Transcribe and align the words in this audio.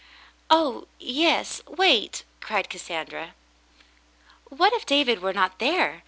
"Oh, 0.49 0.87
yes. 0.99 1.61
Wait," 1.67 2.23
cried 2.39 2.71
Cassandra. 2.71 3.35
What 4.45 4.73
if 4.73 4.83
David 4.83 5.19
were 5.21 5.31
not 5.31 5.59
there 5.59 5.99